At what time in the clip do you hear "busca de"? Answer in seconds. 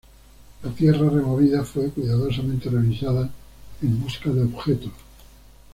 4.01-4.41